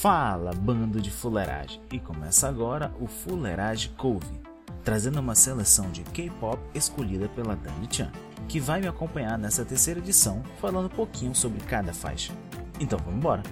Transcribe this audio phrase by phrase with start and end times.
[0.00, 1.78] Fala, bando de fuleiragem!
[1.92, 4.40] E começa agora o Fuleiragem Cove,
[4.82, 8.10] trazendo uma seleção de K-pop escolhida pela Dani Chan,
[8.48, 12.32] que vai me acompanhar nessa terceira edição falando um pouquinho sobre cada faixa.
[12.80, 13.42] Então vamos embora!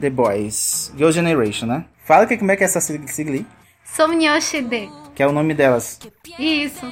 [0.00, 1.84] The Boys, Girl Generation, né?
[2.04, 3.46] Fala que como é que é essa sig- sigla aí,
[3.84, 4.90] Somnyoshide.
[5.14, 5.98] que é o nome delas.
[6.38, 6.86] Isso.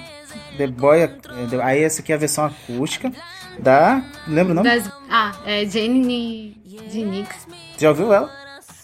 [0.56, 1.06] The Boy,
[1.50, 3.10] The- aí essa aqui é a versão acústica
[3.58, 4.68] da, lembra o nome?
[4.68, 6.56] Das, ah, é Jenny
[6.90, 7.46] Jinix.
[7.78, 8.30] Já ouviu ela?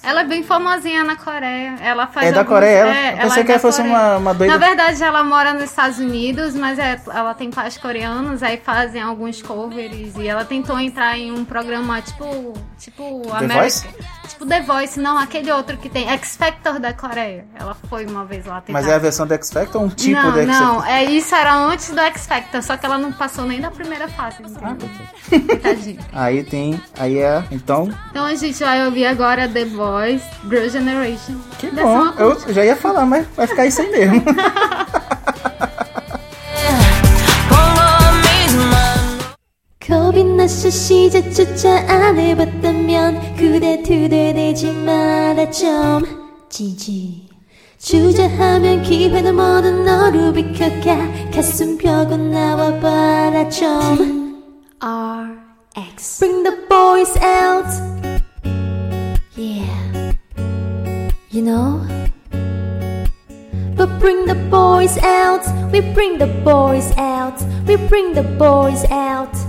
[0.02, 1.76] Ela é bem famosinha na Coreia.
[1.82, 2.96] Ela faz É da alguns- Coreia, ela?
[2.96, 5.64] É, Eu pensei é que ela fosse uma- uma doida- Na verdade, ela mora nos
[5.64, 10.16] Estados Unidos, mas é- ela tem pais coreanos, aí fazem alguns covers.
[10.16, 12.54] E ela tentou entrar em um programa tipo.
[12.78, 13.20] Tipo.
[13.22, 13.88] The America- Voice?
[14.30, 16.08] Tipo The Voice, não, aquele outro que tem.
[16.08, 17.44] X Factor da Coreia.
[17.58, 18.78] Ela foi uma vez lá tentar.
[18.78, 20.90] Mas é a versão do X Factor ou um tipo não, do X não, Factor?
[20.94, 24.08] é isso era antes do X Factor, só que ela não passou nem da primeira
[24.08, 24.36] fase.
[24.62, 24.76] Ah.
[26.12, 31.36] Aí tem, aí é, então, Então a gente vai ouvir agora The Boys, Girl Generation.
[31.58, 32.08] que bom.
[32.18, 34.22] Eu já ia falar, mas vai ficar isso aí mesmo.
[39.90, 46.04] 겁이 나서 시작조차 안 해봤다면 그대 투덜대지 마라 좀
[46.48, 47.28] 지지
[47.76, 54.40] 주저하면 기회는 모두 너로 비켜가 가슴 펴고 나와봐라 좀
[54.78, 57.66] RX Bring the boys out
[59.36, 60.14] Yeah
[61.32, 61.80] You know
[63.76, 65.40] But bring the boys out,
[65.72, 69.39] we bring the boys out, we bring the boys out.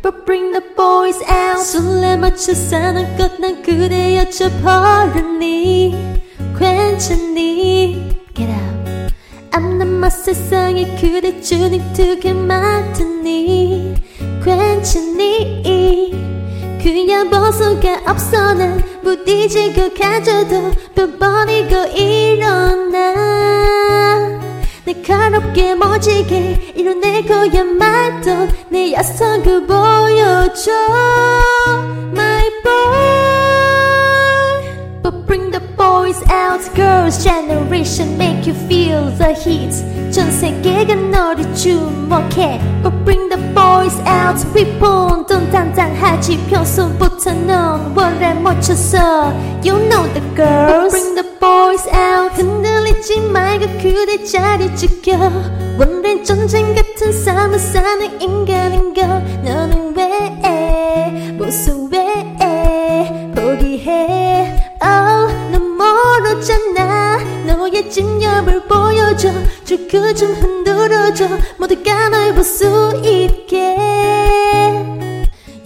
[0.00, 1.64] But bring the boys out.
[1.64, 5.94] 술래 맞춰 사는 것난 그대 여쭤보려니
[6.58, 8.16] 괜찮니?
[8.34, 9.12] Get out.
[9.50, 13.94] 안남마 세상에 그대 주눅 두개 맡으니
[14.44, 16.28] 괜찮니?
[16.82, 22.98] 그냥 벗어가 없어 난 부딪히고 가져도 뼈 버리고 일어나
[24.88, 30.72] 날카롭게 멋지게 이뤄낼 거야 말도 내 야성을 보여줘.
[32.12, 33.37] My boy
[35.87, 39.73] boys out Girls generation make you feel the heat
[40.11, 49.33] 전 세계가 너를 주목해 But bring the boys out 위본돈 당당하지 평소부터 넌 원래 멈춰서
[49.63, 55.17] You know the girls But bring the boys out 흔들리지 말고 그대 자리 지켜
[55.79, 62.36] 원래 전쟁 같은 삶을 사는 인간인가 너는 왜 무슨 왜
[66.38, 69.30] 멀었잖아 너의 진념을 보여줘.
[69.64, 71.26] 주그 좀 흔들어줘.
[71.58, 73.76] 모두가 널볼수 있게.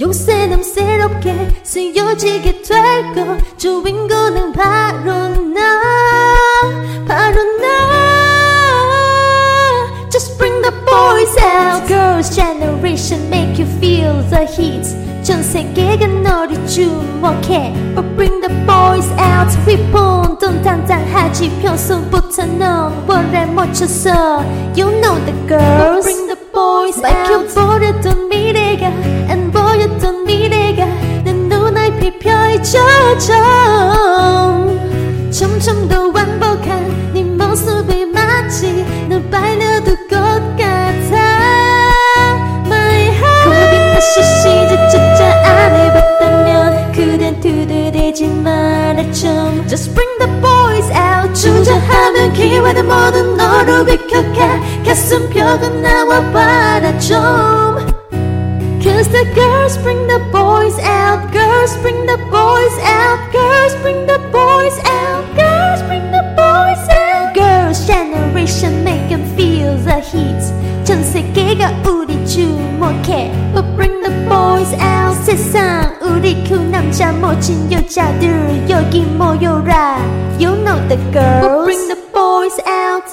[0.00, 5.81] 용새는 새롭게 쓰여지게 될거 주인공은 바로 나
[7.06, 7.72] 바로 나
[10.10, 11.87] Just bring the boys out.
[11.87, 15.01] Girls generation make you feel the heat
[17.22, 17.72] 주목해.
[17.94, 19.56] But bring the boys out.
[19.66, 21.60] 위본돈 당당하지.
[21.62, 24.43] 평소부터 넌 원래 멈춰서.
[24.77, 26.03] You know the girls.
[26.03, 28.87] But bring the boys out 밝혀버렸던 미래가
[29.31, 30.84] 안 보였던 미래가
[31.25, 33.34] 내 눈앞에 펼쳐져
[35.31, 40.16] 점점 더 완벽한 네 모습에 마치 널 빨려들 것
[40.56, 41.15] 같아.
[42.66, 43.93] My heart
[49.22, 56.97] 마라 좀 Just bring the boys out 주저하면 기회는 모두 너로 비켜가 가슴 펴고 나와봐라
[56.97, 57.16] 좀
[58.81, 64.19] Cause the girls bring the boys out Girls bring the boys out Girls bring the
[64.31, 70.41] boys out Girls bring the boys out Girls generation make them feel the heat
[70.84, 77.72] 전 세계가 우리 주목해 But bring the boys out 세상 우 리 그 남자 멋진
[77.72, 79.97] 여자들 여기 모여라
[80.40, 83.05] You know the girls But bring the boys out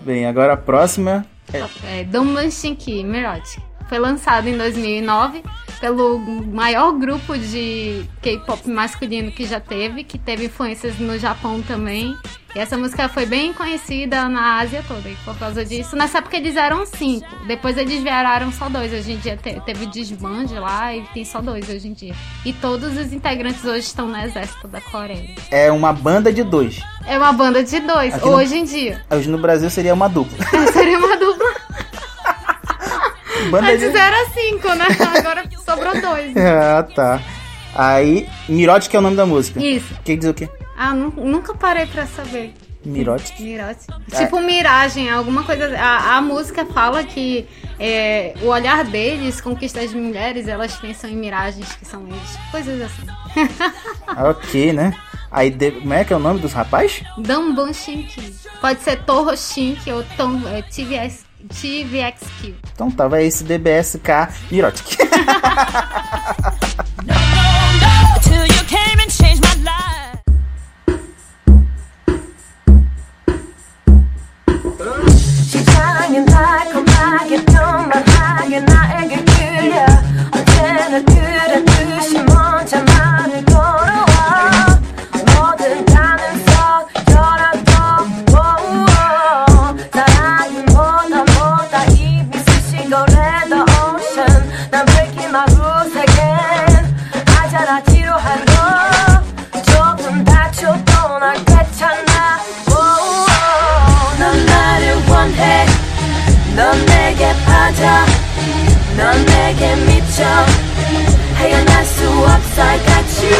[0.00, 3.58] Bem, agora a próxima é É Donban Shinki Mirage.
[3.89, 5.43] Foi lançado em 2009
[5.79, 12.15] pelo maior grupo de K-pop masculino que já teve, que teve influências no Japão também.
[12.55, 15.09] E essa música foi bem conhecida na Ásia toda.
[15.09, 17.27] E por causa disso, nessa época eles eram cinco.
[17.47, 18.93] Depois eles viraram só dois.
[18.93, 22.13] Hoje em dia te- teve desbande lá e tem só dois hoje em dia.
[22.45, 25.31] E todos os integrantes hoje estão no exército da Coreia.
[25.51, 26.79] É uma banda de dois.
[27.07, 29.01] É uma banda de dois, Aqui no- hoje em dia.
[29.11, 30.37] Hoje no Brasil seria uma dupla.
[30.71, 31.53] Seria uma dupla.
[33.49, 33.85] Banda de...
[33.85, 34.85] Antes era cinco, né?
[35.17, 36.33] Agora sobrou dois.
[36.37, 37.21] Ah, tá.
[37.75, 39.59] Aí, Mirotic é o nome da música.
[39.59, 39.95] Isso.
[40.03, 40.47] Que diz o quê?
[40.77, 42.53] Ah, nu- nunca parei pra saber.
[42.85, 43.39] Mirotic?
[43.39, 43.79] Mirage.
[44.15, 45.73] Tipo miragem, alguma coisa.
[45.77, 47.47] A, a música fala que
[47.79, 52.37] é, o olhar deles conquista as mulheres, elas pensam em miragens que são eles.
[52.51, 53.07] Coisas assim.
[54.29, 54.93] ok, né?
[55.31, 55.71] Aí, de...
[55.71, 57.03] como é que é o nome dos rapazes?
[57.17, 58.35] Damban Shinki.
[58.61, 62.55] Pode ser Torro Shinki ou Tom, é, TVX, TVXQ.
[62.73, 64.97] Então tá, vai esse DBSK Mirotic.
[108.97, 110.23] 넌 내게 미쳐.
[111.37, 113.37] 헤어날 수 없어 I got you.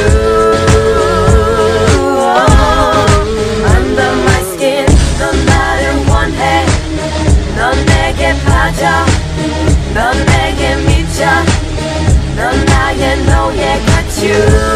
[3.66, 4.86] Under my skin.
[5.20, 6.66] 넌 나를 원해.
[7.56, 8.86] 넌 내게 빠져.
[9.94, 11.26] 넌 내게 미쳐.
[12.36, 14.73] 넌 나의 너의 got you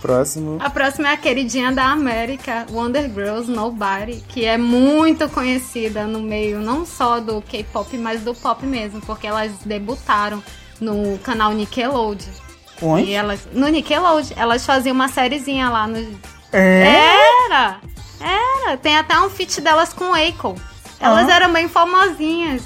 [0.00, 0.56] Próximo.
[0.60, 6.20] A próxima é a queridinha da América, Wonder Girls Nobody, que é muito conhecida no
[6.20, 10.42] meio não só do K-pop, mas do pop mesmo, porque elas debutaram
[10.80, 12.30] no canal Nickelodeon.
[12.80, 13.10] Onde?
[13.10, 15.98] E elas, no Nickelodeon, elas faziam uma sériezinha lá no.
[16.50, 16.96] É?
[17.44, 17.80] Era!
[18.18, 18.76] Era!
[18.78, 20.56] Tem até um feat delas com o Akon.
[20.98, 21.34] Elas Ah.
[21.34, 22.62] eram bem famosinhas.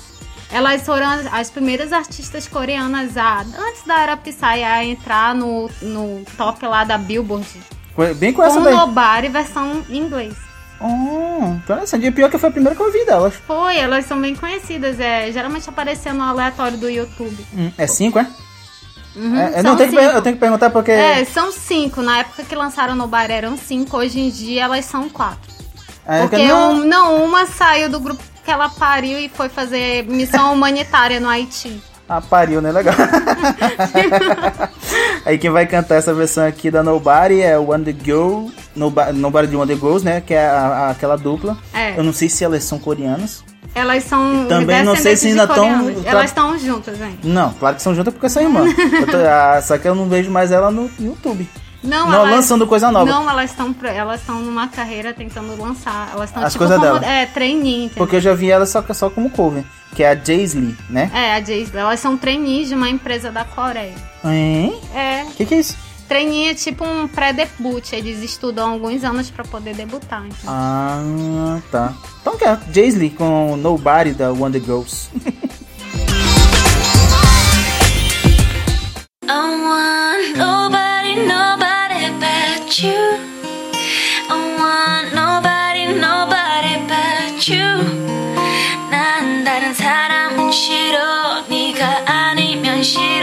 [0.55, 5.69] Elas foram as, as primeiras artistas coreanas a, antes da era Psy, a entrar no,
[5.83, 7.45] no top lá da Billboard.
[8.17, 8.73] Bem com essa Com daí.
[8.75, 10.35] Nobody, versão em inglês.
[10.81, 12.07] Oh, interessante.
[12.07, 13.35] E pior que foi a primeira que eu vi delas.
[13.47, 15.01] Foi, elas são bem conhecidas.
[15.01, 17.45] É, geralmente aparecia no aleatório do YouTube.
[17.53, 18.27] Hum, é cinco, é?
[19.17, 19.95] Uhum, É, não, cinco.
[19.97, 20.91] eu tenho que perguntar porque.
[20.93, 22.01] É, são cinco.
[22.03, 25.53] Na época que lançaram no bar eram cinco, hoje em dia elas são quatro.
[26.07, 29.49] é, Porque que não, um- não, uma saiu do grupo que ela pariu e foi
[29.49, 31.81] fazer missão humanitária no Haiti.
[32.09, 32.71] Ah, pariu, né?
[32.71, 32.95] Legal.
[35.25, 39.13] Aí quem vai cantar essa versão aqui da Nobody é o One The Girl, Nobody,
[39.19, 40.21] Nobody de One The Girls, né?
[40.21, 41.57] Que é a- a- aquela dupla.
[41.73, 41.99] É.
[41.99, 43.43] Eu não sei se elas são coreanas.
[43.75, 46.05] Elas são Também não sei se ainda tão- coreanos.
[46.05, 47.19] tá- Elas estão juntas ainda.
[47.25, 48.73] Não, claro que são juntas porque são irmãs.
[49.11, 51.49] Tô- ah, só que eu não vejo mais ela no YouTube.
[51.85, 53.11] Não, Não, lançando coisa nova.
[53.11, 56.11] Não, elas estão elas estão numa carreira tentando lançar.
[56.13, 57.05] Elas estão As tipo coisas como dela.
[57.13, 57.99] é, trainee, entendeu?
[57.99, 59.65] Porque eu já vi ela só, só como cover,
[59.95, 61.11] que é a Jaisley, né?
[61.15, 63.95] É, a Jayce, elas são trainees de uma empresa da Coreia.
[64.25, 64.75] Hein?
[64.95, 65.77] É, O que, que é isso?
[66.09, 70.49] trainee é tipo um pré-debut, eles estudam alguns anos pra poder debutar, entendeu?
[70.49, 71.93] Ah, tá.
[72.21, 75.09] Então que é Jaisley com Nobody da One The Girls.
[79.27, 81.54] I want nobody, nobody
[89.45, 93.14] 다른 사람은 싫어, 네가 아니면 싫어.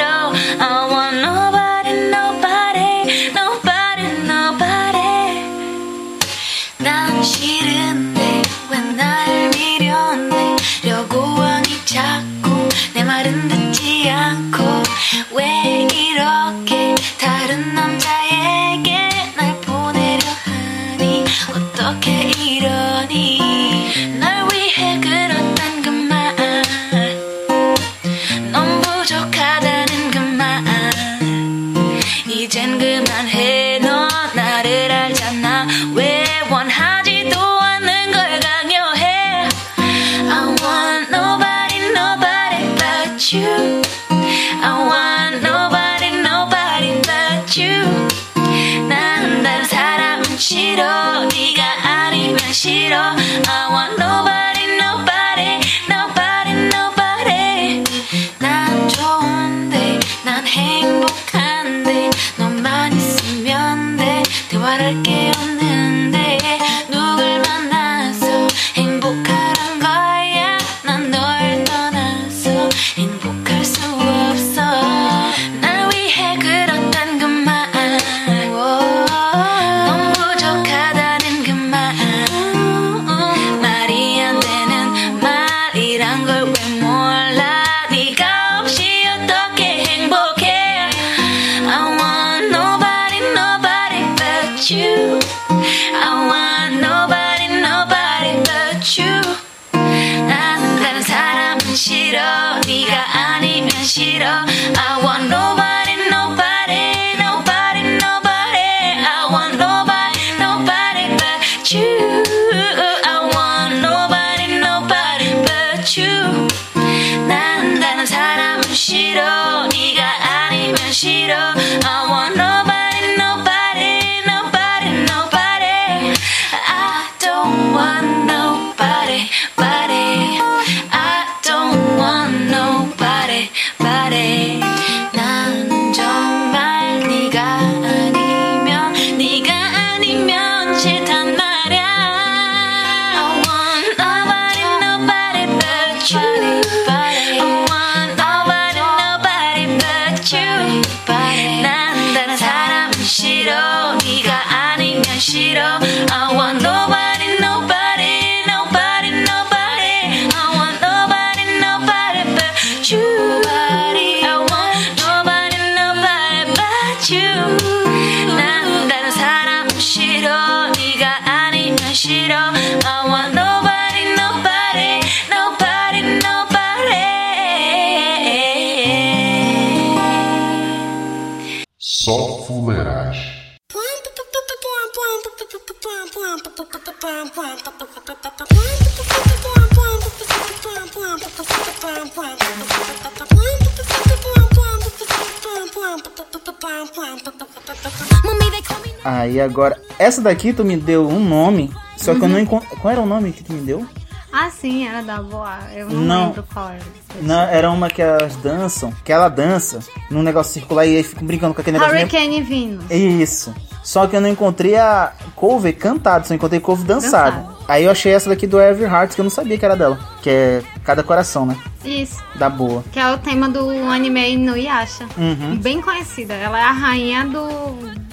[200.02, 202.68] Essa daqui tu me deu um nome, só que eu não encontro.
[202.80, 203.86] Qual era o nome que tu me deu?
[204.34, 205.60] Ah, sim, era da Boa.
[205.76, 206.26] Eu não, Não.
[206.28, 206.80] lembro qual era.
[207.22, 209.80] Não, era uma que elas dançam, que ela dança
[210.10, 211.94] num negócio circular e aí ficam brincando com aquele negócio.
[211.94, 212.10] mesmo.
[212.10, 212.86] Hurricane Venus.
[212.90, 213.54] Isso.
[213.84, 216.86] Só que eu não encontrei a cover cantado, só encontrei cover.
[216.86, 217.58] Dançado.
[217.68, 220.00] Aí eu achei essa daqui do Every Heart, que eu não sabia que era dela.
[220.22, 221.58] Que é cada coração, né?
[221.84, 222.24] Isso.
[222.36, 222.84] Da boa.
[222.92, 225.06] Que é o tema do anime Inuyasha.
[225.18, 225.58] Uhum.
[225.58, 226.34] Bem conhecida.
[226.36, 227.40] Ela é a rainha do,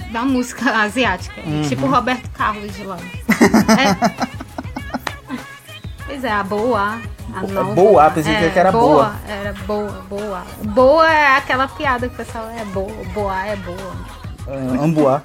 [0.09, 1.41] da música asiática.
[1.45, 1.61] Uhum.
[1.61, 2.97] Tipo Roberto Carlos de lá.
[3.79, 4.39] É.
[6.05, 6.99] Pois é, a boa.
[7.33, 7.75] A nova.
[7.75, 9.13] boa, pensei que era boa.
[9.27, 10.43] Era boa, boa.
[10.65, 12.91] Boa é aquela piada que o pessoal é boa.
[13.13, 13.95] Boa é boa.
[14.47, 15.21] Uh, Ambuá.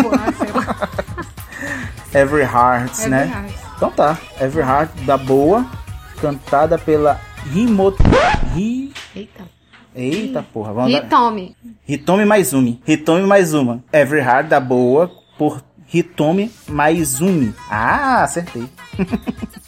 [0.00, 0.88] boa, sei lá.
[2.14, 3.52] Every Heart, Every né?
[3.76, 4.16] Então tá.
[4.40, 5.66] Every Heart da boa,
[6.22, 7.20] cantada pela
[7.52, 8.02] Himoto.
[8.54, 8.94] Ri...
[9.14, 9.57] Eita.
[9.94, 11.04] Eita porra, vamos dar.
[11.04, 11.56] Hitomi.
[11.86, 12.80] Hitomi Maizumi.
[12.86, 13.82] Hitomi Maizuma.
[13.92, 17.54] Every Heart da boa por Hitomi Maizumi.
[17.70, 18.68] Ah, acertei.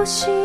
[0.00, 0.39] 我心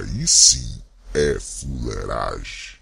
[0.00, 0.80] Aí sim
[1.12, 2.80] é fuleiragem.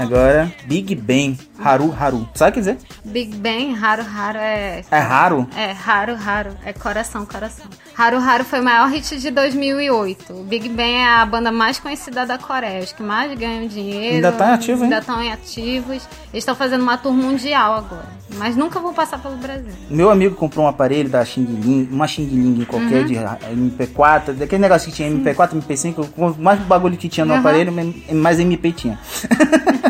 [0.00, 2.28] Agora, Big Bang, Haru Haru.
[2.34, 2.78] Sabe o que dizer?
[3.04, 4.82] Big Bang, Raro Raro é.
[4.90, 5.48] É raro?
[5.54, 6.56] É, Raro Raro.
[6.64, 7.66] É coração, coração.
[8.00, 10.32] Raro Raro foi o maior hit de 2008.
[10.32, 12.82] O Big Bang é a banda mais conhecida da Coreia.
[12.82, 14.14] Os que mais ganham dinheiro.
[14.14, 14.84] Ainda tá ativo, hein?
[14.84, 16.08] Ainda estão em ativos.
[16.32, 18.08] Eles estão fazendo uma tour mundial agora.
[18.38, 19.68] Mas nunca vão passar pelo Brasil.
[19.90, 24.62] Meu amigo comprou um aparelho da Xing Ling, uma Xing Ling qualquer de MP4, daquele
[24.62, 27.40] negócio que tinha MP4, MP5, com mais bagulho que tinha no Uhum.
[27.40, 27.70] aparelho,
[28.14, 28.98] mais MP tinha.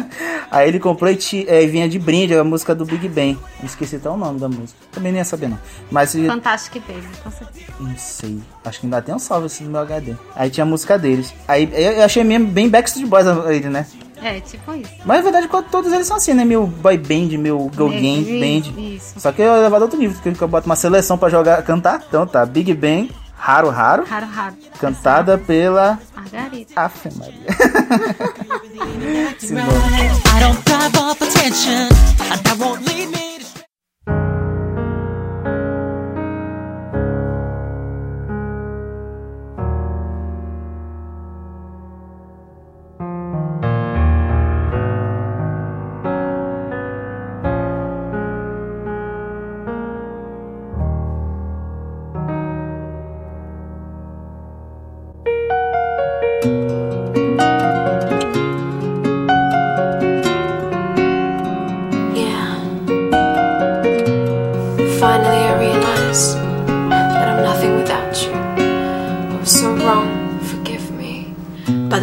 [0.51, 3.39] Aí ele comprou e eh, vinha de brinde a música do Big Bang.
[3.61, 4.79] Eu Esqueci até o nome da música.
[4.91, 5.59] Também nem ia saber não.
[5.91, 7.67] Mas eu Fantástico Baby, com certeza.
[7.79, 8.39] não sei.
[8.65, 10.15] Acho que ainda tem um salve assim no meu HD.
[10.35, 11.33] Aí tinha a música deles.
[11.47, 13.87] Aí eu achei mesmo bem Backstreet Boys ele, né?
[14.23, 14.91] É, tipo isso.
[15.05, 16.45] Mas na verdade todos eles são assim, né?
[16.45, 18.81] Meu boy band, meu girl É, gang band.
[18.81, 19.19] isso.
[19.19, 22.03] Só que eu levo outro nível, porque eu boto uma seleção pra jogar, cantar.
[22.07, 24.55] Então tá, Big Bang, Haru Haru, Raro, raro.
[24.79, 26.73] cantada pela Margarida.
[26.77, 27.49] Afe Maria.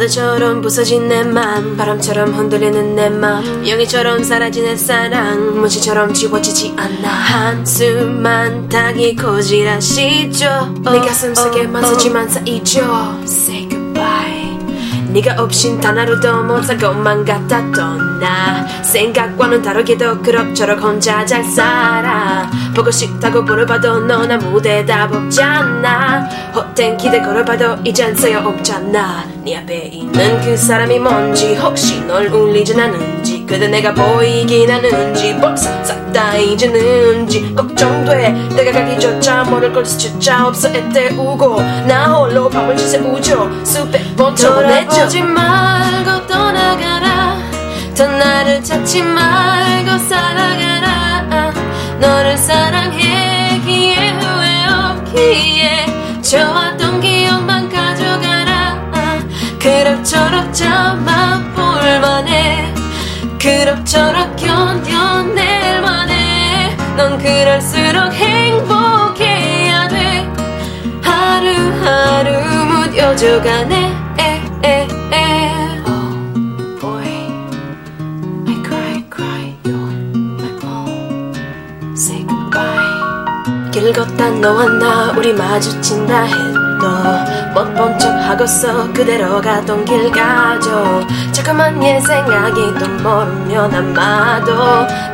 [0.08, 7.08] 바다처럼 부서진 내 맘, 바람처럼 흔들리는 내 맘, 영희처럼 사라진 내 사랑, 문신처럼 지워지지 않아.
[7.08, 10.74] 한숨만 타기 고지라 시죠.
[10.82, 13.18] 내 가슴 속에만 서지만 쌓이죠.
[15.18, 18.64] 네가 없인 단 하루도 못 살 것만 같았던 나.
[18.84, 22.48] 생각과는 다르게도 그럭저럭 혼자 잘 살아.
[22.74, 26.20] 보고 싶다고 물어봐도 넌 아무 대답 없잖아.
[26.54, 29.24] 헛된 기대 걸어봐도 이젠 소용없잖아.
[29.44, 33.17] 네 앞에 있는 그 사람이 뭔지 혹시 널 울리진 않은지
[33.48, 38.48] 그대 내가 보이긴 하는지 벌써 싹다 잊었는지 걱정돼.
[38.54, 43.64] 내가 가기조차 모를 걸 수조차 없어 애태우고 나 홀로 밤을 지새우죠.
[43.64, 47.38] 수백 번 돌아보지 말고 떠나가라.
[47.96, 51.52] 더 나를 찾지 말고 살아가라.
[51.98, 58.76] 너를 사랑했기에 후회 없기에 좋았던 기억만 가져가라.
[59.58, 62.37] 그럭저럭 참아 볼만해
[63.38, 66.76] 그럭저럭 견뎌낼만 해.
[66.96, 70.28] 넌 그럴수록 행복해야 돼.
[71.02, 72.30] 하루하루
[72.66, 74.08] 무뎌져가네
[83.78, 86.57] 길 걷다 너와 나 우리 마주친다 해도
[87.54, 91.06] 못본척 하고서 그대로 가던 길 가죠.
[91.32, 94.54] 자꾸만 얘 생각이 또 모르면 아마도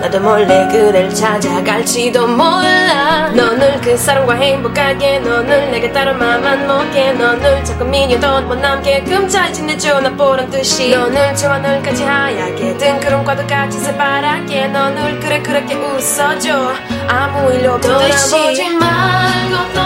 [0.00, 3.30] 나도 몰래 그댈 찾아갈지도 몰라.
[3.34, 7.12] 너는 그 사람과 행복하게 너는 내게 다른 맘만 먹게.
[7.12, 10.00] 너는 자꾸 미녀도 못 남게 금잘 지내줘.
[10.00, 16.72] 나 보란 듯이 너는 저와 늘까지 하얗게 든 구름과도 같이 새파랗게 너늘 그래 그렇게 웃어줘.
[17.08, 19.83] 아무 일 없듯이 돌아보지 말고 떠나가라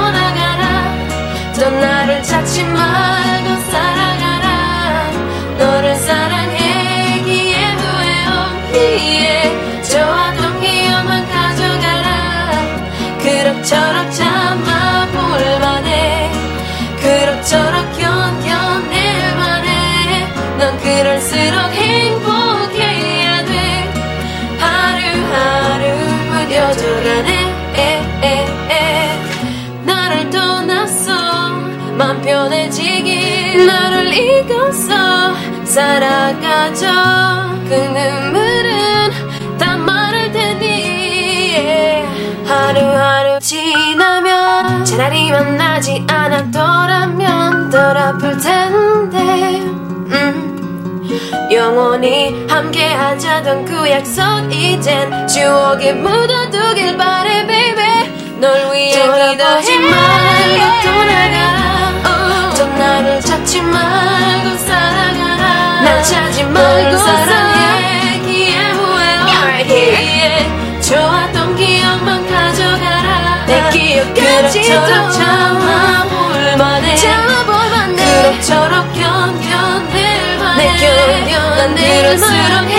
[1.59, 5.11] 또 나를 찾지 말고 살아가라.
[5.59, 9.68] 너를 사랑했기에 후회 없기에
[35.69, 36.87] 살아가죠.
[37.69, 42.05] 그 눈물은 다 마를 테니.
[42.47, 49.19] 하루하루 지나면 차라리 만나지 않았더라면 덜 아플 텐데.
[50.11, 51.09] 음.
[51.53, 58.39] 영원히 함께 하자던 그 약속 이젠 추억에 묻어두길 바래 baby.
[58.41, 63.21] 널 위해 기도하지 말고 떠나가라 또 나를
[66.03, 69.17] 찾지 말고 사랑했기에 후회
[69.59, 73.45] 없기에 좋았던 기억만 가져가라.
[73.47, 76.97] 내 기억까지도 참아볼만해.
[76.97, 77.97] 참아볼만해.
[77.97, 80.57] 그럭저럭 견뎌낼만해.
[80.57, 82.78] 내 견뎌 난 그럴수록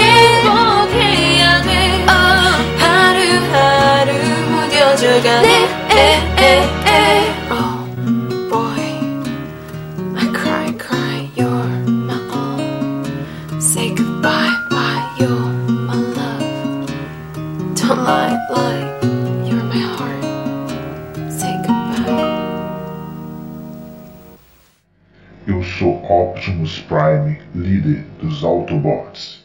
[28.70, 29.44] Autobots.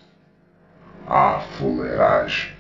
[1.09, 2.53] A fuleiragem.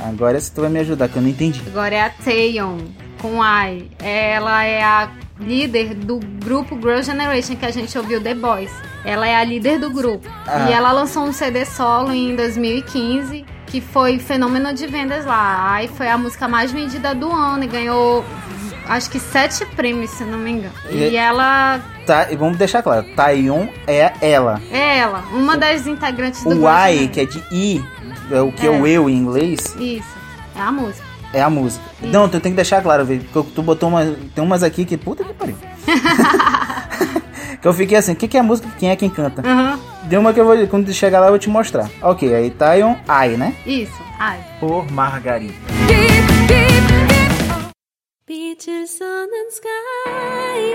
[0.00, 1.62] Agora tu vai me ajudar, que eu não entendi.
[1.68, 2.78] Agora é a Taeyeon
[3.22, 3.88] com Ai.
[4.00, 8.72] Ela é a líder do grupo Girl Generation que a gente ouviu The Boys.
[9.04, 10.28] Ela é a líder do grupo.
[10.46, 10.68] Ah.
[10.68, 15.74] E ela lançou um CD solo em 2015 que foi fenômeno de vendas lá.
[15.74, 18.24] Aí foi a música mais vendida do ano e ganhou
[18.90, 20.74] acho que sete prêmios, se não me engano.
[20.90, 24.60] E, E- ela Tá, e vamos deixar claro, Taeyong é ela.
[24.70, 27.84] é ela, uma das integrantes do O I, que é de I,
[28.30, 28.80] é o que é, É.
[28.80, 30.08] o eu em inglês, Isso,
[30.56, 31.04] é a música.
[31.32, 31.84] é a música.
[32.02, 34.96] Não, tu tem que deixar claro, velho, porque tu botou uma, tem umas aqui que
[34.96, 35.56] puta que pariu.
[37.60, 39.42] que eu fiquei assim, o que, que é a música, quem é quem canta?
[39.46, 41.88] Aham, Deu uma que eu vou, quando chegar lá eu vou te mostrar.
[42.02, 43.54] Ok, aí Taeyong, I, né?
[43.66, 43.92] isso.
[44.18, 44.38] Ai.
[44.58, 45.54] Por Margarida.
[48.29, 50.73] 빛을 쏘는 sky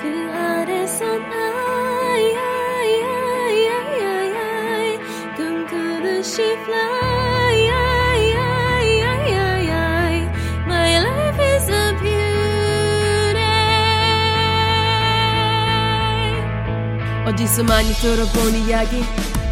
[0.00, 2.34] 그 아래선 I
[5.36, 7.68] 꿈꾸듯이 fly
[10.66, 13.42] My life is a beauty
[17.26, 19.02] 어디서 많이 들어본 이야기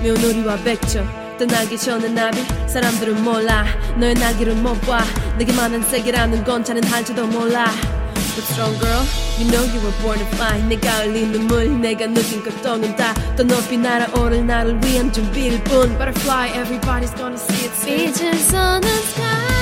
[0.04, 1.04] 며느리와 백조
[1.37, 3.65] 떠나기 전에 나비 사람들은 몰라
[3.97, 5.03] 너의 나기를 못봐
[5.37, 7.71] 내게만은 세계라는 건 자는 할지도 몰라
[8.35, 9.03] But strong girl,
[9.39, 13.77] you know you were born to fly 내가 흘린 눈물 내가 느낀 것도는 다더 높이
[13.77, 19.56] 날아오를 나를 위한 준비일 뿐 Butterfly, everybody's gonna see it soon 빛을 쏘는 sky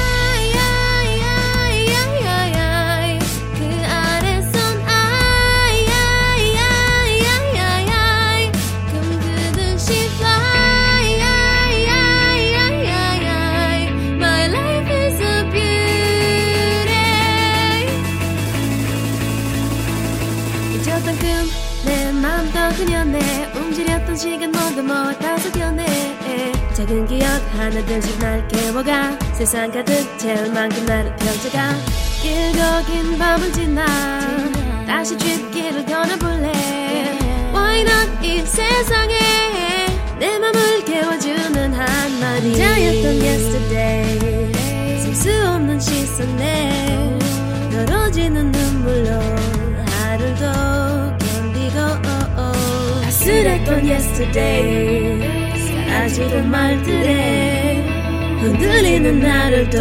[24.16, 26.16] 시간 모두 모았다 속여내
[26.74, 29.18] 작은 기억 하나둘씩 날 깨워가.
[29.34, 31.74] 세상 가득 채울 만큼 나를 펼쳐가.
[32.22, 33.86] 길고 긴 밤을 지나.
[34.86, 36.52] 다시 쥐길을 걸어볼래.
[37.54, 39.18] Why not 이 세상에
[40.20, 42.50] 내 맘을 깨워주는 한마디.
[42.50, 44.52] 혼자였던 yesterday.
[45.00, 47.18] 셀수 없는 시선에
[47.72, 49.20] 떨어지는 눈물로
[50.18, 50.75] 견디고
[53.26, 55.20] 아슬했던 yesterday.
[55.88, 57.82] 사라지던 말들에
[58.40, 59.80] 흔들리는 나를 또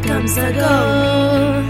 [0.00, 1.68] 감싸고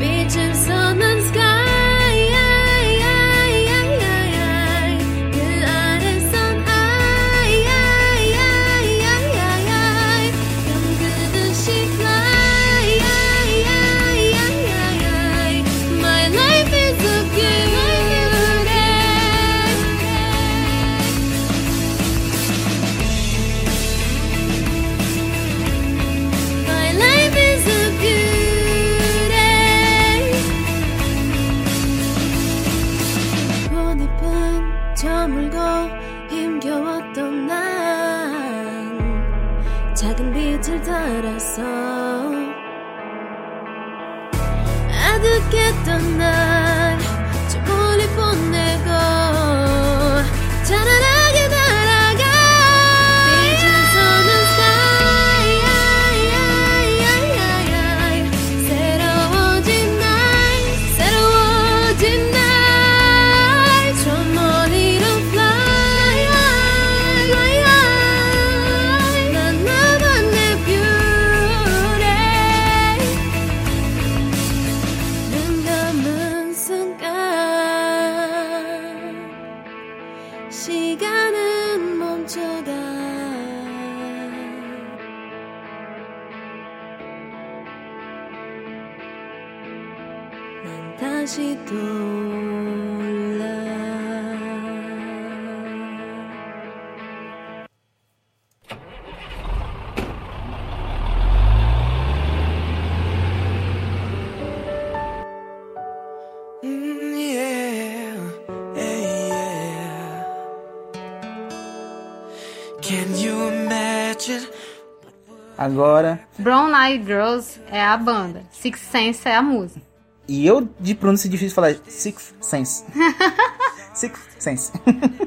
[115.56, 118.42] Agora, Brown Eyed Girls é a banda.
[118.50, 119.80] Six Sense é a música.
[120.26, 122.84] e eu de pronúncia difícil falar Sixth Sense.
[123.94, 124.72] Sixth Sense.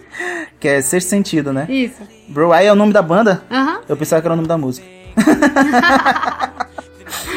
[0.59, 1.65] que é sexto sentido, né?
[1.69, 2.01] Isso.
[2.27, 3.43] Bro Eye é o nome da banda?
[3.49, 3.81] Aham.
[3.87, 4.85] Eu pensava que era o nome da música.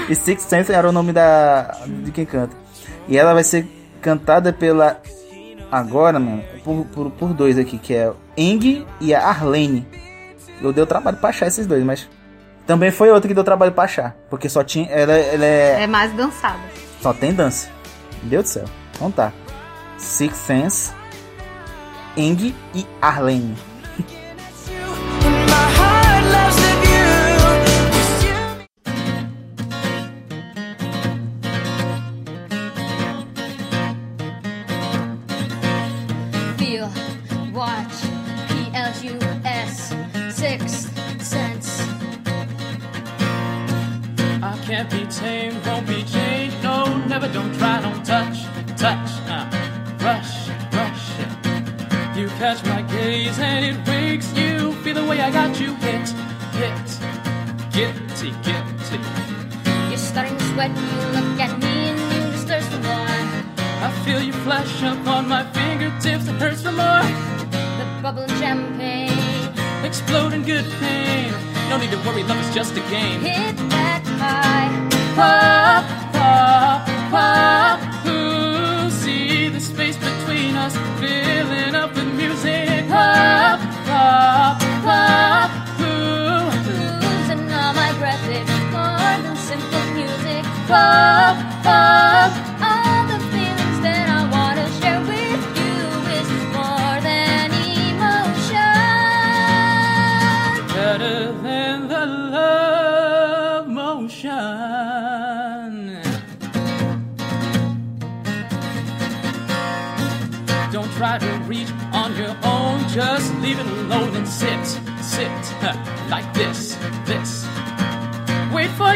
[0.09, 2.57] e Sixth Sense era o nome da de quem canta.
[3.09, 3.67] E ela vai ser
[4.01, 5.01] cantada pela
[5.71, 9.87] agora, mano, por, por, por dois aqui, que é o Eng e a Arlene.
[10.63, 12.09] Eu dei o trabalho pra achar esses dois, mas
[12.67, 15.87] também foi outra que deu trabalho pra achar, porque só tinha ela, ela é É
[15.87, 16.61] mais dançada.
[17.01, 17.69] Só tem dança.
[18.23, 18.65] Meu Deus do céu.
[18.95, 19.33] Então tá.
[19.97, 20.93] Six Sense,
[22.17, 23.57] Ing e Arlene.
[66.01, 67.03] Fingertips, it hurts for more.
[67.79, 69.13] The bubbling champagne,
[69.85, 71.33] Exploding good pain.
[71.69, 73.21] No need to worry, love is just a game.
[73.21, 74.00] hit that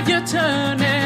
[0.09, 1.04] you're turning.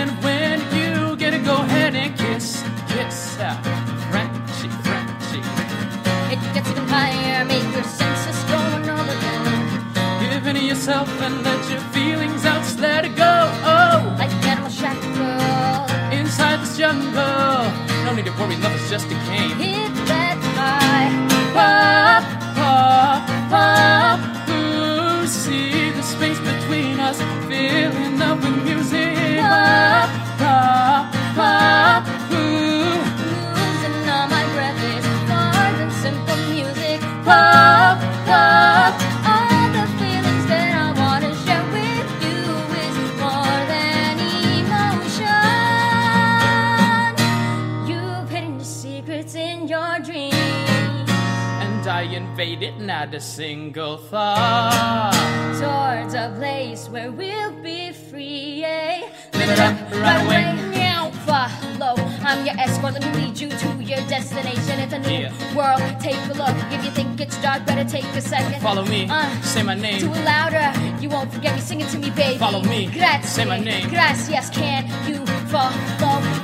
[53.19, 55.13] A single thought.
[55.59, 58.61] towards a place where we'll be free.
[58.61, 59.11] Yeah.
[59.35, 60.45] Live it up right away.
[60.79, 61.97] Now follow.
[62.23, 62.95] I'm your escort.
[62.95, 64.79] Let me lead you to your destination.
[64.85, 65.57] It's a new Yeah.
[65.59, 65.83] world.
[66.01, 66.55] Take a look.
[66.71, 68.61] If you think it's dark, better take a second.
[68.63, 69.99] Follow me, Uh, say my name.
[69.99, 70.71] Do it louder.
[71.01, 71.61] You won't forget me.
[71.61, 72.39] Sing it to me, baby.
[72.39, 72.87] Follow me.
[72.87, 73.27] Grazie.
[73.27, 73.89] Say my name.
[73.91, 74.49] Gracias.
[74.51, 75.73] Can you follow?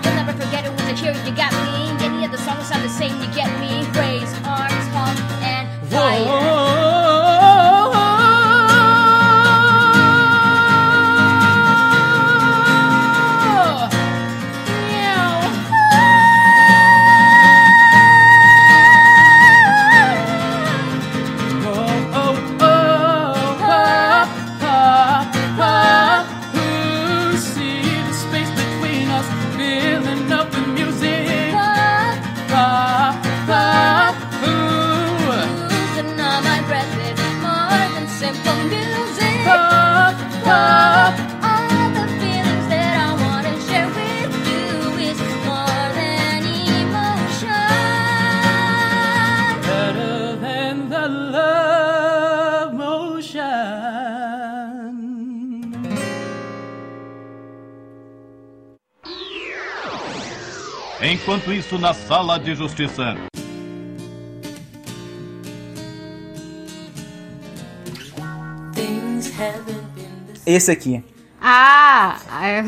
[0.03, 1.25] You'll never forget it when you hear it.
[1.25, 2.05] You got me.
[2.07, 3.15] Any other song sound the same.
[3.23, 3.73] You get me.
[4.01, 5.17] Raise arms, hug,
[5.55, 6.64] and fire.
[61.25, 63.17] Enquanto isso, na sala de justiça.
[70.45, 71.03] Esse aqui.
[71.41, 72.19] Ah!
[72.43, 72.63] é-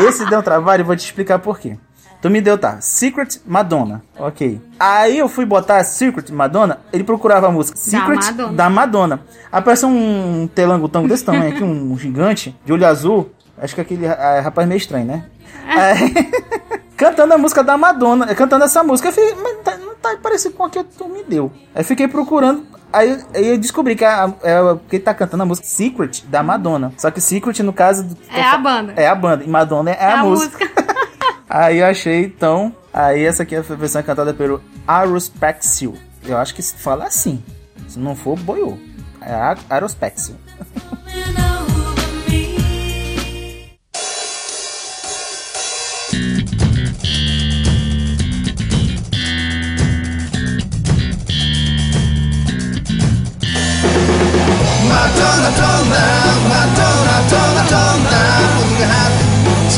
[0.08, 1.76] Esse deu um trabalho e vou te explicar por quê.
[2.22, 2.80] Tu me deu, tá?
[2.80, 4.02] Secret Madonna.
[4.18, 4.58] Ok.
[4.78, 8.52] Aí eu fui botar Secret Madonna, ele procurava a música Secret Madonna.
[8.54, 9.20] da Madonna.
[9.52, 13.30] Apareceu um telangotango desse tamanho aqui, um gigante, de olho azul.
[13.58, 15.24] Acho que aquele ah, rapaz meio estranho, né?
[15.68, 16.14] Aí,
[17.00, 19.08] cantando a música da Madonna, cantando essa música.
[19.08, 21.50] Eu fiquei, mas tá- não tá parecido com a que tu me deu.
[21.74, 22.66] Aí fiquei procurando.
[22.92, 26.42] Aí, aí eu descobri que a, é, porque ele tá cantando a música Secret da
[26.42, 26.92] Madonna.
[26.98, 28.02] Só que Secret, no caso.
[28.04, 28.92] do- É a banda.
[28.96, 29.44] É a banda.
[29.44, 30.70] E Madonna é, a, É a música.
[31.48, 32.74] Aí eu achei, então.
[32.92, 35.96] Aí essa aqui é a versão cantada pelo Arospexil.
[36.26, 37.42] Eu acho que se fala assim.
[37.88, 38.78] Se não for, boiou.
[39.22, 39.32] É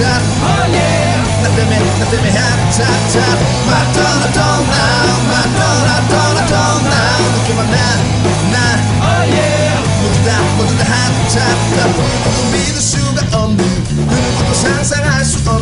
[0.02, 0.22] top.
[0.42, 1.22] Oh yeah.
[1.42, 3.38] Let me, let me have top top.
[3.70, 5.06] Madonna, don't now.
[5.30, 7.22] Madonna, Madonna, don't now.
[7.34, 7.98] Look at my man,
[8.50, 8.78] man.
[8.98, 9.78] Oh yeah.
[10.02, 10.94] 모두 다, 모두 다 한
[11.30, 11.58] top.
[11.78, 13.62] 누구도 믿을 수가 없는,
[13.94, 15.61] 누구도 상상할 수 없는.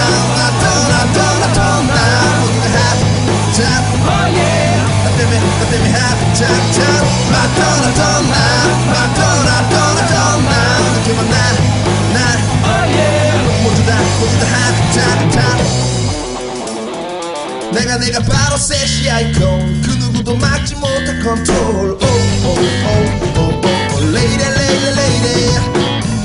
[18.01, 22.07] 내가 바로 셋이 아이콘 그 누구도 막지 못할 컨트롤 Oh
[22.43, 23.61] oh oh oh oh
[23.93, 24.07] oh.
[24.09, 25.53] Lady lady lady.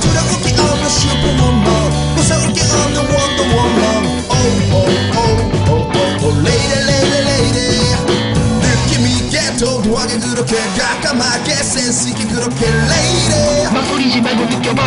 [0.01, 3.13] 두려울 게 없는 슈퍼woman 무서울 게 없는 Oh
[3.53, 5.37] oh oh oh
[5.69, 6.41] oh oh.
[6.41, 7.69] Lady lady lady.
[8.63, 13.71] 느낌 있게 도도하게 그렇게 가감하게 센스 있게 그렇게 lady.
[13.71, 14.81] 막거리지 말고 느껴봐.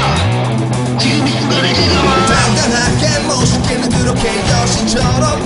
[0.97, 5.38] 지금 이 순간을 즐겨봐 당당하게 멋있게는 그렇게 여신처럼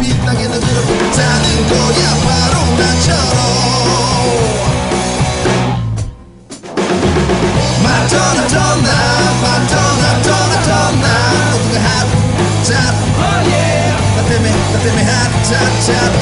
[15.49, 16.12] ta ta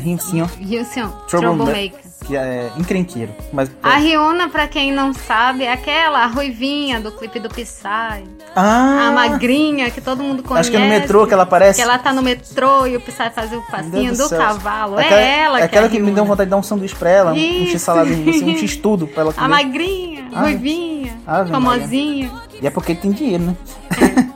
[0.00, 0.42] né?
[0.42, 0.46] Ó.
[0.62, 2.00] Ryusin, Troublemaker.
[2.26, 3.32] Que é encrenqueiro.
[3.52, 3.70] Mas.
[3.82, 8.24] A Ryuna, pra quem não sabe, é aquela ruivinha do clipe do Psy.
[8.56, 9.08] Ah!
[9.08, 10.70] A magrinha que todo mundo conhece.
[10.70, 11.76] Acho que é no metrô que ela aparece.
[11.78, 14.38] Que ela tá no metrô e o Psy faz o passinho do céu.
[14.38, 14.98] cavalo.
[14.98, 16.94] Aquela- é ela que Aquela é a que me deu vontade de dar um sanduíche
[16.96, 17.32] pra ela.
[17.32, 17.72] Um Isso.
[17.72, 19.48] X saladinho, assim, um X tudo pra ela A comer.
[19.48, 22.32] magrinha, Ah, ruivinha, Ave famosinha.
[22.62, 23.56] E é porque tem dinheiro, né?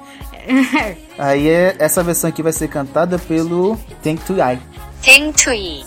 [1.18, 4.58] Aí é, essa versão aqui vai ser cantada pelo Tank to Eye.
[5.02, 5.84] thing to eat.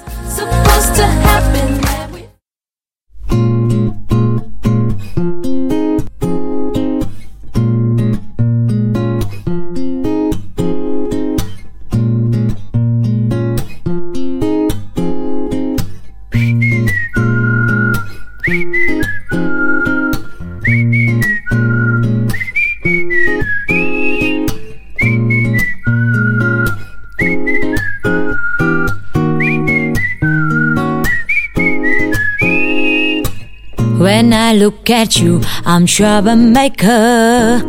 [34.91, 37.61] At you, I'm troublemaker.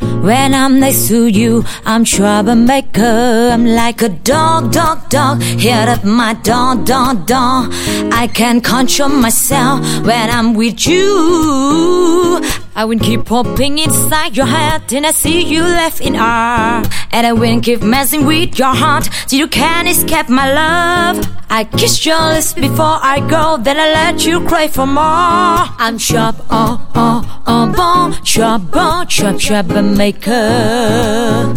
[0.00, 3.50] When I'm next to you, I'm troublemaker.
[3.52, 5.42] I'm like a dog, dog, dog.
[5.42, 7.70] Head up my dog, dog, dog.
[8.12, 12.63] I can't control myself when I'm with you.
[12.76, 16.82] I will keep popping inside your head till I see you left in awe.
[17.12, 21.24] And I will keep messing with your heart till you can't escape my love.
[21.48, 25.62] I kiss your lips before I go, then I let you cry for more.
[25.78, 31.54] I'm sharp, oh, oh, oh, bon, sharp, bon, sharp, sharp, maker.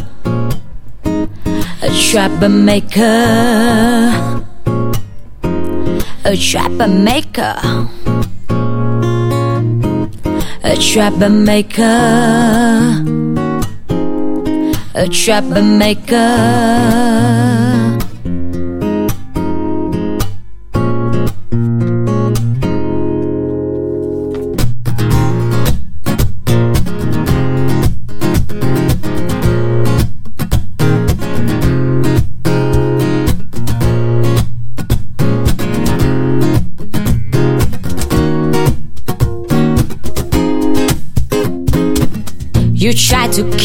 [1.81, 4.43] A sharp maker.
[6.25, 7.87] A sharp maker
[10.79, 13.03] trapper maker,
[14.95, 17.06] a trapper maker.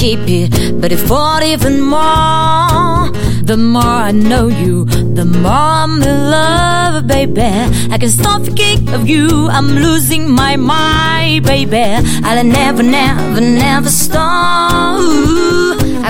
[0.02, 3.06] Keep it, but it fought even more.
[3.50, 7.52] The more I know you, the more I'm in love, baby.
[7.94, 11.84] I can stop thinking of you, I'm losing my mind, baby.
[12.26, 15.31] I'll never, never, never stop.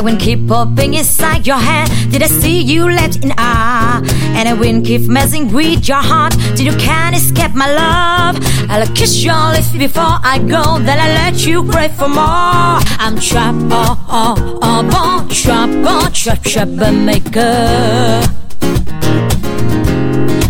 [0.03, 1.89] Will keep popping inside your head.
[2.11, 4.03] Did I see you left in awe?
[4.37, 8.35] And I will keep messing with your heart Did you can't escape my love.
[8.69, 12.81] I'll kiss your lips before I go, then I'll let you pray for more.
[12.99, 18.23] I'm trap, oh, oh, oh, bon, trap, oh, trap, trap, maker.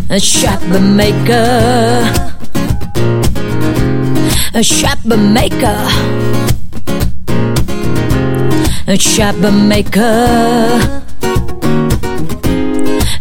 [0.08, 2.32] A trap maker.
[4.54, 6.61] A trap maker.
[8.92, 10.78] A trap maker.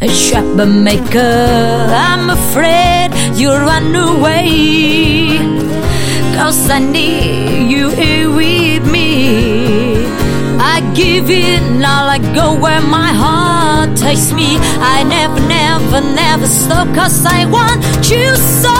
[0.01, 1.85] A trap maker.
[1.87, 5.37] I'm afraid you'll run away.
[6.35, 10.03] Cause I need you here with me.
[10.59, 14.57] I give in, all I go where my heart takes me.
[14.93, 18.70] I never, never, never stop, cause I want you so.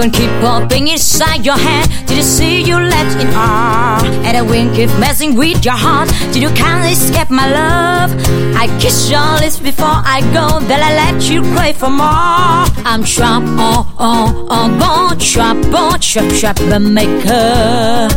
[0.00, 4.00] Will keep popping inside your head till you see you let in awe.
[4.24, 8.10] And I will keep messing with your heart till you can't escape my love.
[8.56, 12.64] I kiss your lips before I go, then I let you cry for more.
[12.88, 18.08] I'm trap, oh, oh, oh, bon, trap, bon, trap, trap, maker.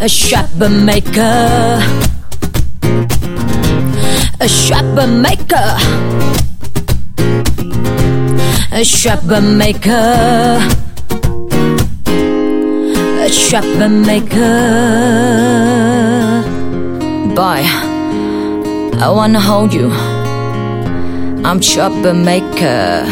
[0.00, 1.82] A trap maker.
[4.38, 6.39] A trap maker.
[8.72, 10.58] A trap maker.
[13.24, 14.40] A trap maker.
[17.34, 17.62] Boy,
[18.98, 19.90] I wanna hold you.
[21.44, 23.06] I'm trap maker.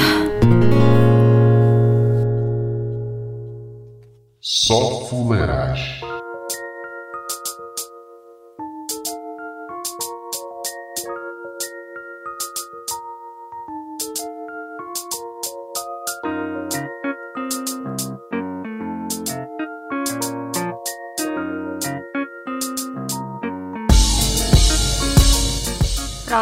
[4.40, 5.97] Só fuleiragem.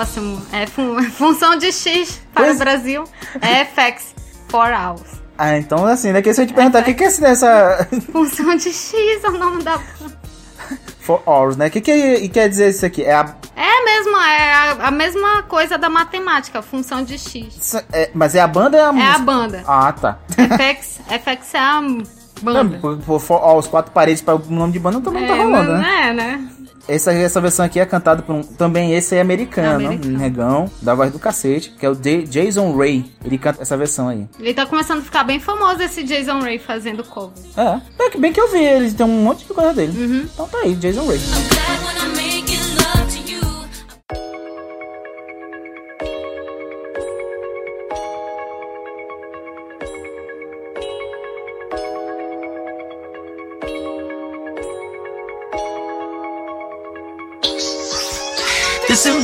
[0.07, 0.43] Próximo.
[0.53, 3.05] É fun- função de X para Pois- o Brasil.
[3.41, 4.15] É FX
[4.49, 5.03] for hours.
[5.39, 7.87] Ah, então assim, daqui se eu te perguntar o que, que é dessa.
[8.13, 8.95] Função de X
[9.25, 9.79] é o nome da.
[11.01, 11.67] For hours, né?
[11.67, 13.03] O que, que é- quer dizer isso aqui?
[13.03, 13.35] É a.
[13.55, 17.75] É mesmo, é a, a mesma coisa da matemática, função de X.
[17.93, 19.15] é- mas é a banda ou é a É música?
[19.15, 19.65] a banda.
[19.67, 20.19] Ah, tá.
[20.31, 21.83] FX, FX é a
[22.43, 22.63] banda.
[22.65, 23.21] Não, por, por
[23.71, 26.09] quatro paredes para o nome de banda também não tá É, rolando, não né?
[26.09, 26.49] é, né?
[26.89, 28.43] Essa, essa versão aqui é cantada por um.
[28.45, 30.15] Também esse é americano, Americano.
[30.15, 33.11] um negão, da voz do cacete, que é o J- Jason Ray.
[33.25, 34.25] Ele canta essa versão aí.
[34.39, 37.33] Ele tá começando a ficar bem famoso esse Jason Ray fazendo cover.
[37.57, 40.01] É, é que bem que eu vi, ele tem um monte de coisa dele.
[40.01, 40.29] Uhum.
[40.33, 41.19] Então tá aí, Jason Ray.
[41.19, 42.23] The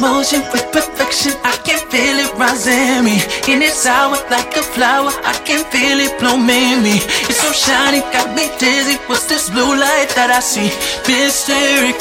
[0.03, 3.23] emotion with perfection, I can feel it rising me.
[3.47, 6.99] In its hour like a flower, I can feel it blooming me.
[7.31, 8.99] It's so shiny, got me dizzy.
[9.07, 10.75] What's this blue light that I see?
[11.07, 11.95] Mysteric.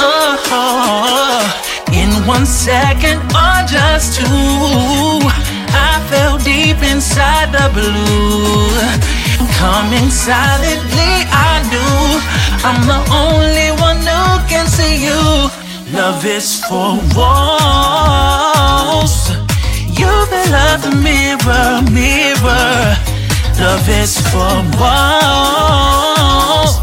[0.00, 1.44] Oh,
[1.92, 5.20] in one second or just two,
[5.76, 8.72] I fell deep inside the blue.
[9.60, 12.00] Coming silently, I knew
[12.64, 15.55] I'm the only one who can see you.
[15.92, 17.30] Love is for walls.
[19.86, 22.96] You fill up the mirror, mirror.
[23.60, 26.74] Love is for walls.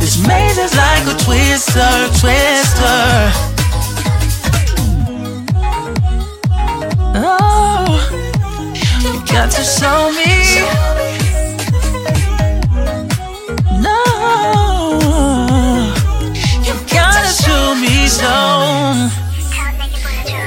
[0.00, 3.32] This maze is like a twister, twister.
[7.14, 7.98] Oh,
[9.00, 10.91] you got to show me.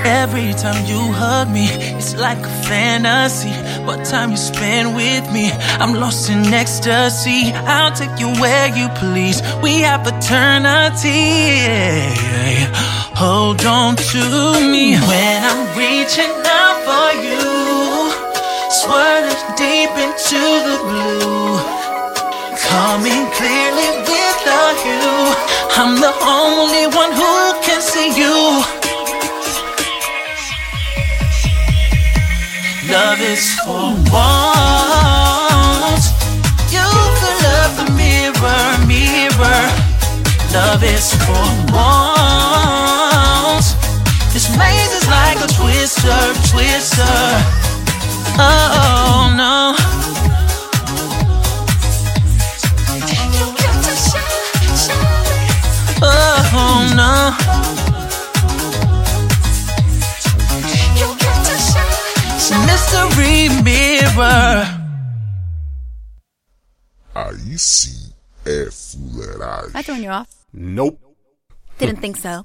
[0.06, 1.66] Every time you hug me,
[1.98, 3.50] it's like a fantasy.
[3.86, 5.52] What time you spend with me,
[5.82, 7.52] I'm lost in ecstasy.
[7.54, 9.42] I'll take you where you please.
[9.64, 11.12] We have eternity.
[13.18, 14.24] Hold on to
[14.62, 17.44] me when I'm reaching out for you.
[18.80, 21.58] Swirling deep into the blue.
[22.70, 25.06] Coming clearly with without you.
[25.78, 28.85] I'm the only one who can see you.
[32.96, 36.04] Love is for walls.
[36.72, 36.88] You
[37.20, 39.64] fill up the mirror, mirror.
[40.54, 43.68] Love is for walls.
[44.32, 47.20] This maze is like a twister, twister.
[48.40, 49.85] Oh no.
[62.90, 64.64] Mystery mirror.
[67.16, 68.12] Aí sim
[68.46, 69.72] é fuleiragem.
[69.76, 70.28] I throwing you off?
[70.54, 71.00] Nope.
[71.80, 72.44] Didn't think so.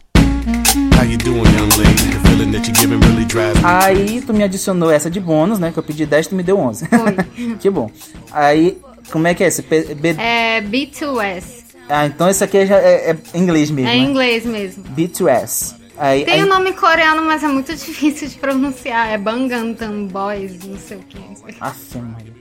[0.97, 2.11] How you doing, young lady?
[2.11, 3.64] The feeling that you're giving really drives me.
[3.66, 5.72] Aí tu me adicionou essa de bônus, né?
[5.72, 6.86] Que eu pedi 10, tu me deu 11.
[7.61, 7.91] que bom.
[8.32, 8.78] Aí,
[9.12, 9.62] como é que é esse?
[9.62, 11.64] P- B- É B2S.
[11.86, 13.99] Ah, então esse aqui já é, é inglês mesmo, É né?
[13.99, 14.84] em inglês mesmo.
[14.84, 15.74] B2S.
[16.03, 19.11] Aí, Tem aí, o nome coreano, mas é muito difícil de pronunciar.
[19.11, 21.19] É Bangantan Boys, não sei o que.
[21.61, 22.39] Aff, Maria.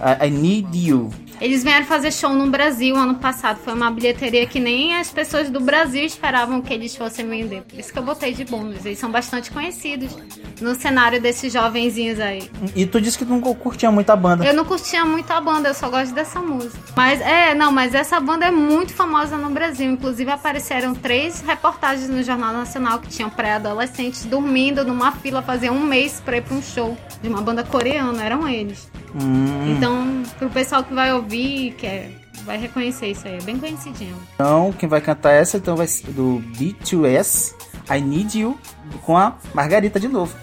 [0.00, 1.10] I, I need you.
[1.40, 3.58] Eles vieram fazer show no Brasil ano passado.
[3.64, 7.62] Foi uma bilheteria que nem as pessoas do Brasil esperavam que eles fossem vender.
[7.62, 8.84] Por isso que eu botei de bônus.
[8.84, 10.14] Eles são bastante conhecidos
[10.60, 12.50] no cenário desses jovenzinhos aí.
[12.76, 14.44] E tu disse que tu não curtia muito a banda.
[14.44, 16.78] Eu não curtia muito a banda, eu só gosto dessa música.
[16.94, 19.90] Mas é, não, mas essa banda é muito famosa no Brasil.
[19.90, 25.80] Inclusive apareceram três reportagens no Jornal Nacional que tinham pré-adolescentes dormindo numa fila fazia um
[25.80, 28.90] mês pra ir pra um show de uma banda coreana, eram eles.
[29.14, 29.76] Hum.
[29.76, 32.10] Então, pro pessoal que vai ouvir, que é,
[32.44, 34.16] vai reconhecer isso aí, é bem conhecidinho.
[34.34, 37.54] Então, quem vai cantar essa então vai ser do B2S,
[37.90, 38.58] I Need You,
[39.04, 40.34] com a Margarita de novo.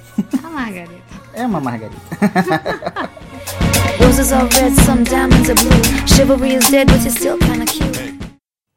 [0.43, 1.01] A Margareta.
[1.34, 2.01] É uma Margarita.
[3.99, 6.07] Roses are red, some diamonds are blue.
[6.07, 8.15] Chivalry is dead, but you're still kinda cute.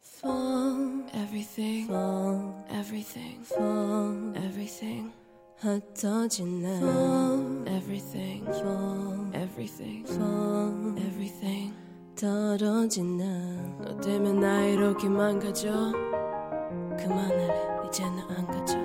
[0.00, 5.12] Fall, everything, fall, everything, fall, everything.
[5.60, 11.74] 흩어진 날 fall, everything, fall, everything, fall, everything.
[12.18, 15.70] 떨어진 날너 때문에 나 이렇게 망가져.
[16.98, 17.54] 그만할래.
[17.86, 18.78] 이제는 안 가져.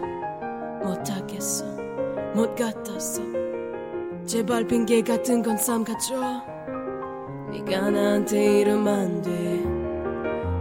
[0.84, 1.66] 못하겠어.
[2.34, 3.22] 못 같았어.
[4.26, 6.44] 제발 핑계 같은 건 삼가줘
[7.52, 9.32] 네가 나한테 이러면 안돼.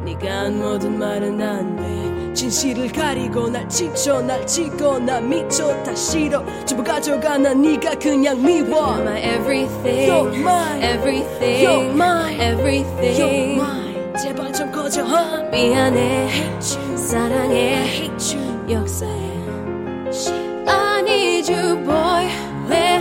[0.04, 6.44] 네가 한 모든 말은 안돼 진실을 가리고 날 지쳐 날 찍고 나 미쳐 다 싫어
[6.64, 13.20] 전부 가져가 난 네가 그냥 미워 You're my everything You're my everything You're my everything
[13.20, 15.48] You're my 제발 좀 꺼져 huh?
[15.50, 19.24] 미안해 hate you 사랑해 hate you 역사해
[20.66, 22.28] I need you boy
[22.68, 22.98] 왜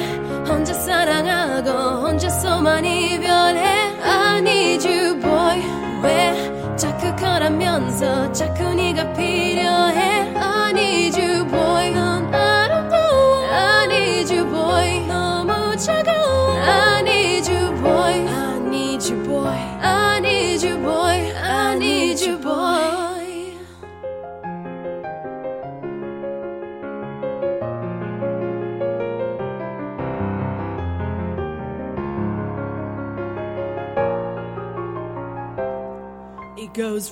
[0.48, 1.70] 혼자 사랑하고
[2.08, 3.83] 혼자서만 이별해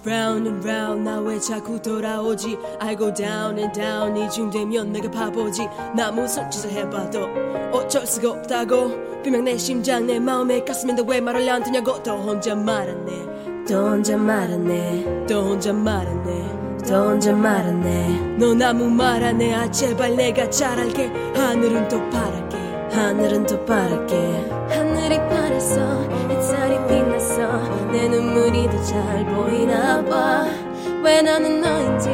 [0.05, 1.03] round and round.
[1.03, 2.57] 나 왜 자꾸 돌아오지?
[2.79, 4.17] I go down and down.
[4.17, 5.67] 이쯤 되면 내가 바보지.
[5.95, 7.27] 나 무슨 짓을 해봐도
[7.71, 9.21] 어쩔 수가 없다고.
[9.23, 12.01] 분명 내 심장 내 마음에 가슴인데 왜 말을 안 듣냐고.
[12.03, 13.65] 또 혼자 말았네.
[13.69, 15.25] 또 혼자 말았네.
[15.29, 16.51] 또 혼자 말았네.
[16.87, 18.37] 또 혼자 말았네.
[18.39, 21.11] 넌 아무 말 안 해 아 제발 내가 잘할게.
[21.35, 22.57] 하늘은 또 파랗게.
[22.91, 24.49] 하늘은 또 파랗게.
[24.69, 25.79] 하늘이 파랬어
[26.91, 27.89] 빛났어.
[27.91, 32.09] 내 눈물이 더 잘 보이나 봐왜 나는 너인지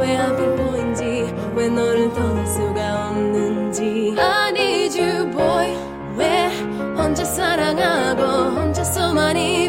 [0.00, 4.16] 왜 하필 보인지 왜 너를 떠날 수가 없는지.
[4.18, 5.76] I need you boy
[6.16, 6.48] 왜
[6.96, 8.22] 혼자 사랑하고
[8.58, 9.65] 혼자서만 이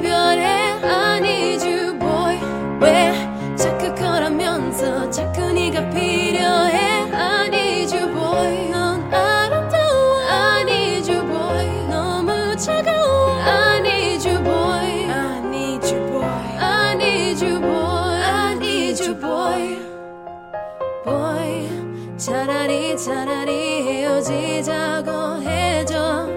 [23.08, 26.28] 차라리 헤어지자고 해줘.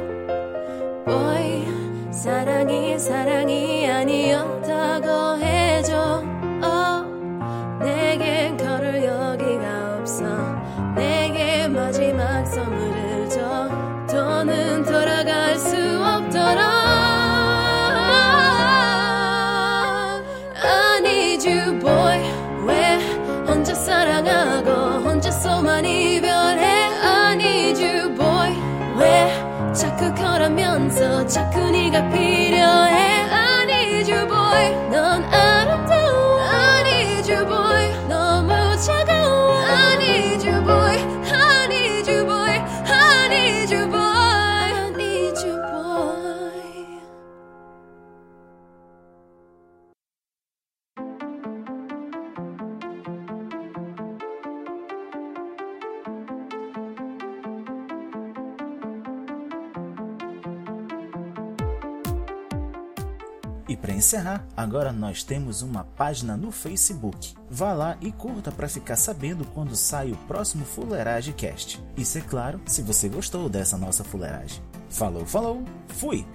[1.04, 6.29] Boy 사랑이 사랑이 아니었다고 해줘
[31.30, 33.29] 접근이가 필요해.
[64.10, 67.34] Encerrar, agora nós temos uma página no Facebook.
[67.48, 71.80] Vá lá e curta para ficar sabendo quando sai o próximo Fuleiragem Cast.
[71.96, 74.60] Isso é claro, se você gostou dessa nossa fuleiragem.
[74.88, 76.26] Falou, falou, fui!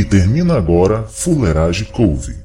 [0.00, 2.39] E termina agora Fuleiragem Couve.